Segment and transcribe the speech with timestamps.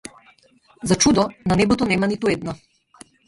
[0.83, 2.55] За чудо, на небото нема ниту една.